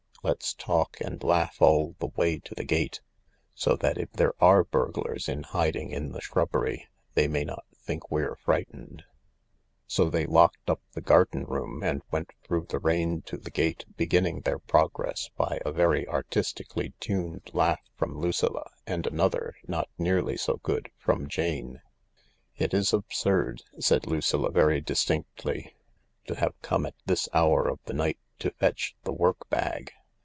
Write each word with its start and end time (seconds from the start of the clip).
Let's 0.23 0.53
talk 0.53 1.01
and 1.01 1.23
laugh 1.23 1.59
all 1.63 1.95
the 1.97 2.05
way 2.15 2.37
to 2.37 2.53
the 2.53 2.63
gate, 2.63 3.01
so 3.55 3.75
that 3.77 3.97
if 3.97 4.11
there 4.11 4.35
ate 4.39 4.69
burglars 4.69 5.27
in 5.27 5.41
hiding 5.41 5.89
in 5.89 6.11
the 6.11 6.21
shrubbery 6.21 6.87
they 7.15 7.27
may 7.27 7.43
not 7.43 7.65
think 7.75 8.11
we're 8.11 8.35
frightened." 8.35 9.01
I 9.01 9.01
130 9.01 9.01
THE 9.01 9.03
LARK 9.09 9.81
So 9.87 10.09
they 10.11 10.25
locked 10.27 10.69
up 10.69 10.81
the 10.91 11.01
garden 11.01 11.45
room, 11.45 11.81
and 11.81 12.03
went 12.11 12.33
through 12.43 12.67
the 12.69 12.77
rain 12.77 13.23
to 13.23 13.37
the 13.37 13.49
gate, 13.49 13.85
beginning 13.97 14.41
their 14.41 14.59
progress 14.59 15.31
by 15.35 15.59
a 15.65 15.71
very 15.71 16.07
artistically 16.07 16.93
tuned 16.99 17.49
laugh 17.51 17.81
from 17.97 18.15
Lucilla, 18.15 18.69
and 18.85 19.07
another, 19.07 19.55
not 19.67 19.89
nearly 19.97 20.37
so 20.37 20.57
good, 20.57 20.91
from 20.99 21.27
Jane. 21.29 21.81
"It 22.57 22.75
is 22.75 22.93
absurd," 22.93 23.63
said 23.79 24.05
Lucilla, 24.05 24.51
very 24.51 24.81
distinctly, 24.81 25.73
"to 26.27 26.35
have 26.35 26.53
come 26.61 26.85
at 26.85 26.93
this 27.07 27.27
hour 27.33 27.67
of 27.67 27.79
the 27.85 27.93
night 27.93 28.19
to 28.37 28.51
fetch 28.51 28.95
the 29.03 29.13
work 29.13 29.49
bag. 29.49 29.91